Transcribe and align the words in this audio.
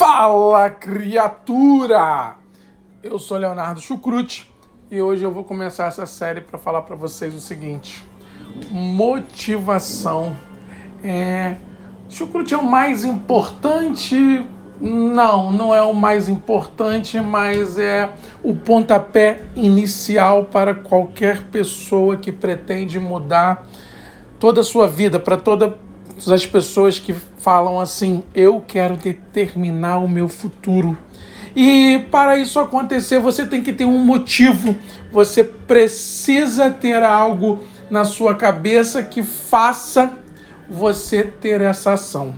Fala, 0.00 0.70
criatura! 0.70 2.36
Eu 3.02 3.18
sou 3.18 3.36
Leonardo 3.36 3.82
Chucrute 3.82 4.50
e 4.90 5.02
hoje 5.02 5.22
eu 5.24 5.30
vou 5.30 5.44
começar 5.44 5.88
essa 5.88 6.06
série 6.06 6.40
para 6.40 6.58
falar 6.58 6.80
para 6.80 6.96
vocês 6.96 7.34
o 7.34 7.38
seguinte: 7.38 8.02
motivação 8.70 10.34
é. 11.04 11.56
Chucrute 12.08 12.54
é 12.54 12.56
o 12.56 12.64
mais 12.64 13.04
importante? 13.04 14.16
Não, 14.80 15.52
não 15.52 15.74
é 15.74 15.82
o 15.82 15.92
mais 15.92 16.30
importante, 16.30 17.20
mas 17.20 17.78
é 17.78 18.08
o 18.42 18.56
pontapé 18.56 19.42
inicial 19.54 20.46
para 20.46 20.74
qualquer 20.74 21.42
pessoa 21.48 22.16
que 22.16 22.32
pretende 22.32 22.98
mudar 22.98 23.68
toda 24.38 24.62
a 24.62 24.64
sua 24.64 24.88
vida, 24.88 25.20
para 25.20 25.36
toda 25.36 25.78
as 26.28 26.46
pessoas 26.46 26.98
que 26.98 27.14
falam 27.38 27.80
assim: 27.80 28.22
eu 28.34 28.62
quero 28.66 28.96
determinar 28.96 29.98
o 29.98 30.08
meu 30.08 30.28
futuro. 30.28 30.96
E 31.54 32.06
para 32.10 32.38
isso 32.38 32.60
acontecer, 32.60 33.18
você 33.18 33.44
tem 33.46 33.62
que 33.62 33.72
ter 33.72 33.84
um 33.84 33.98
motivo, 33.98 34.76
você 35.12 35.42
precisa 35.42 36.70
ter 36.70 37.02
algo 37.02 37.64
na 37.90 38.04
sua 38.04 38.34
cabeça 38.34 39.02
que 39.02 39.22
faça 39.22 40.12
você 40.68 41.24
ter 41.24 41.60
essa 41.60 41.94
ação. 41.94 42.34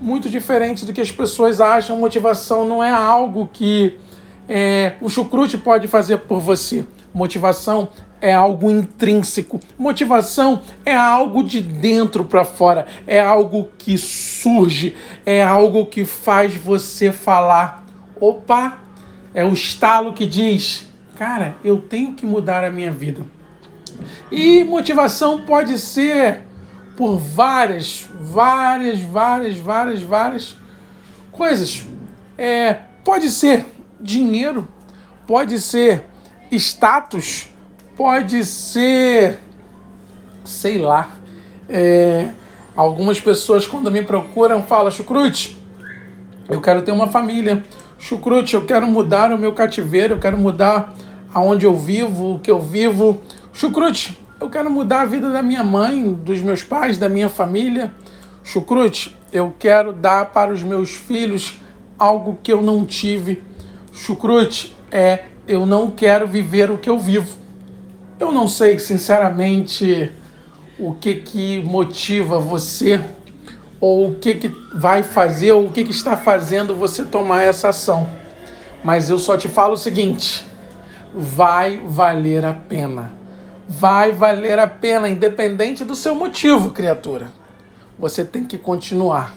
Muito 0.00 0.28
diferente 0.28 0.84
do 0.84 0.92
que 0.92 1.00
as 1.00 1.12
pessoas 1.12 1.60
acham, 1.60 1.96
motivação 1.96 2.66
não 2.66 2.82
é 2.82 2.90
algo 2.90 3.48
que 3.52 3.96
é, 4.48 4.94
o 5.00 5.08
chucrute 5.08 5.56
pode 5.56 5.86
fazer 5.86 6.18
por 6.18 6.40
você. 6.40 6.84
Motivação 7.12 7.88
é 8.20 8.32
algo 8.32 8.70
intrínseco. 8.70 9.60
Motivação 9.76 10.62
é 10.84 10.94
algo 10.94 11.42
de 11.42 11.60
dentro 11.60 12.24
para 12.24 12.44
fora, 12.44 12.86
é 13.06 13.20
algo 13.20 13.70
que 13.76 13.98
surge, 13.98 14.96
é 15.26 15.42
algo 15.42 15.86
que 15.86 16.04
faz 16.04 16.54
você 16.54 17.12
falar: 17.12 17.84
opa, 18.20 18.78
é 19.34 19.44
o 19.44 19.52
estalo 19.52 20.12
que 20.12 20.26
diz, 20.26 20.86
cara, 21.16 21.56
eu 21.64 21.78
tenho 21.78 22.14
que 22.14 22.24
mudar 22.24 22.64
a 22.64 22.70
minha 22.70 22.90
vida. 22.90 23.22
E 24.30 24.64
motivação 24.64 25.44
pode 25.44 25.78
ser 25.78 26.42
por 26.96 27.18
várias, 27.18 28.08
várias, 28.20 29.00
várias, 29.00 29.56
várias, 29.58 30.02
várias 30.02 30.56
coisas. 31.30 31.84
É, 32.38 32.74
pode 33.04 33.30
ser 33.30 33.66
dinheiro, 34.00 34.68
pode 35.26 35.60
ser 35.60 36.04
status, 36.50 37.48
pode 37.96 38.44
ser, 38.44 39.38
sei 40.44 40.78
lá, 40.78 41.10
é, 41.68 42.30
algumas 42.76 43.20
pessoas 43.20 43.66
quando 43.66 43.90
me 43.90 44.02
procuram 44.02 44.62
falam, 44.62 44.90
Chucrute, 44.90 45.56
eu 46.48 46.60
quero 46.60 46.82
ter 46.82 46.92
uma 46.92 47.08
família. 47.08 47.64
Chucrute, 47.98 48.54
eu 48.54 48.66
quero 48.66 48.86
mudar 48.86 49.32
o 49.32 49.38
meu 49.38 49.52
cativeiro, 49.52 50.14
eu 50.14 50.18
quero 50.18 50.36
mudar 50.36 50.94
aonde 51.32 51.64
eu 51.64 51.76
vivo, 51.76 52.34
o 52.34 52.38
que 52.38 52.50
eu 52.50 52.60
vivo. 52.60 53.22
Chucrute, 53.52 54.18
eu 54.40 54.50
quero 54.50 54.70
mudar 54.70 55.02
a 55.02 55.06
vida 55.06 55.30
da 55.30 55.42
minha 55.42 55.64
mãe, 55.64 56.12
dos 56.12 56.40
meus 56.40 56.62
pais, 56.62 56.98
da 56.98 57.08
minha 57.08 57.28
família. 57.28 57.92
Chucrute, 58.42 59.16
eu 59.32 59.54
quero 59.58 59.92
dar 59.92 60.26
para 60.26 60.52
os 60.52 60.62
meus 60.62 60.90
filhos 60.90 61.58
algo 61.98 62.38
que 62.42 62.52
eu 62.52 62.60
não 62.60 62.84
tive. 62.84 63.42
Chucrute, 63.92 64.76
é, 64.90 65.24
eu 65.46 65.64
não 65.64 65.90
quero 65.90 66.26
viver 66.26 66.70
o 66.70 66.76
que 66.76 66.90
eu 66.90 66.98
vivo. 66.98 67.43
Eu 68.24 68.32
não 68.32 68.48
sei, 68.48 68.78
sinceramente, 68.78 70.10
o 70.78 70.94
que 70.94 71.16
que 71.16 71.62
motiva 71.62 72.38
você 72.38 72.98
ou 73.78 74.08
o 74.08 74.14
que 74.14 74.36
que 74.36 74.48
vai 74.74 75.02
fazer 75.02 75.52
ou 75.52 75.66
o 75.66 75.70
que 75.70 75.84
que 75.84 75.90
está 75.90 76.16
fazendo 76.16 76.74
você 76.74 77.04
tomar 77.04 77.42
essa 77.42 77.68
ação. 77.68 78.08
Mas 78.82 79.10
eu 79.10 79.18
só 79.18 79.36
te 79.36 79.46
falo 79.46 79.74
o 79.74 79.76
seguinte: 79.76 80.42
vai 81.12 81.82
valer 81.84 82.46
a 82.46 82.54
pena. 82.54 83.12
Vai 83.68 84.10
valer 84.10 84.58
a 84.58 84.66
pena, 84.66 85.06
independente 85.06 85.84
do 85.84 85.94
seu 85.94 86.14
motivo, 86.14 86.70
criatura. 86.70 87.30
Você 87.98 88.24
tem 88.24 88.46
que 88.46 88.56
continuar. 88.56 89.34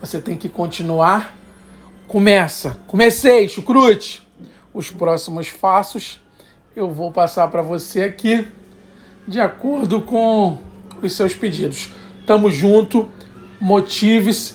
Você 0.00 0.20
tem 0.20 0.36
que 0.36 0.48
continuar. 0.48 1.36
Começa. 2.08 2.80
Comecei, 2.88 3.48
chucrute. 3.48 4.26
Os 4.74 4.90
próximos 4.90 5.50
passos 5.50 6.20
eu 6.78 6.88
vou 6.88 7.10
passar 7.10 7.48
para 7.48 7.60
você 7.60 8.04
aqui 8.04 8.46
de 9.26 9.40
acordo 9.40 10.00
com 10.00 10.58
os 11.02 11.12
seus 11.12 11.34
pedidos. 11.34 11.90
Tamo 12.24 12.52
junto, 12.52 13.08
motive-se, 13.60 14.54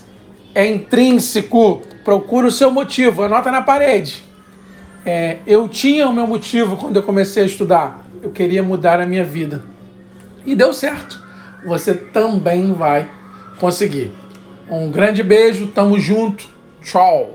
é 0.56 0.66
intrínseco. 0.66 1.82
Procura 2.06 2.48
o 2.48 2.52
seu 2.52 2.72
motivo, 2.72 3.24
anota 3.24 3.52
na 3.52 3.62
parede. 3.62 4.24
É, 5.06 5.40
eu 5.46 5.68
tinha 5.68 6.08
o 6.08 6.14
meu 6.14 6.26
motivo 6.26 6.78
quando 6.78 6.96
eu 6.96 7.04
comecei 7.04 7.44
a 7.44 7.46
estudar. 7.46 8.06
Eu 8.22 8.32
queria 8.32 8.64
mudar 8.64 9.02
a 9.02 9.06
minha 9.06 9.26
vida. 9.26 9.62
E 10.46 10.56
deu 10.56 10.74
certo. 10.74 11.22
Você 11.66 11.94
também 11.94 12.72
vai 12.72 13.10
conseguir. 13.60 14.14
Um 14.70 14.90
grande 14.90 15.22
beijo, 15.22 15.68
tamo 15.68 16.00
junto. 16.00 16.48
Tchau. 16.82 17.32